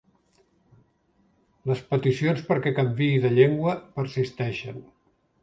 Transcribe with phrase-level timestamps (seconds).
[1.71, 4.83] Les peticions perquè canviï de llengua persisteixen.